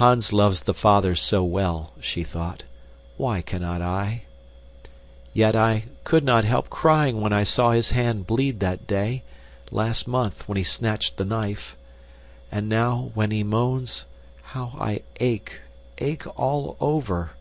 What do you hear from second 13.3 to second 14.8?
he moans, how